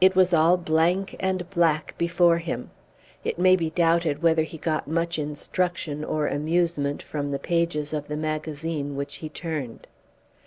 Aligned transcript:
It 0.00 0.16
was 0.16 0.32
all 0.32 0.56
blank 0.56 1.16
and 1.20 1.50
black 1.50 1.94
before 1.98 2.38
him. 2.38 2.70
It 3.24 3.38
may 3.38 3.56
be 3.56 3.68
doubted 3.68 4.22
whether 4.22 4.42
he 4.42 4.56
got 4.56 4.88
much 4.88 5.18
instruction 5.18 6.02
or 6.02 6.26
amusement 6.26 7.02
from 7.02 7.28
the 7.28 7.38
pages 7.38 7.92
of 7.92 8.08
the 8.08 8.16
magazine 8.16 8.96
which 8.96 9.16
he 9.16 9.28
turned. 9.28 9.86